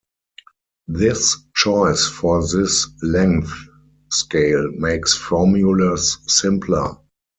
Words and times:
This 0.87 1.37
choice 1.55 2.07
for 2.07 2.41
this 2.41 2.87
length 3.03 3.53
scale 4.11 4.71
makes 4.73 5.13
formulas 5.15 6.17
simpler. 6.27 6.97